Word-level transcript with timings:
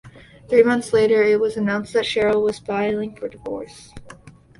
Three 0.49 0.63
months 0.63 0.93
later, 0.93 1.21
it 1.21 1.39
was 1.39 1.57
announced 1.57 1.93
that 1.93 2.05
Cheryl 2.05 2.43
was 2.43 2.57
filing 2.57 3.15
for 3.15 3.27
divorce. 3.27 3.93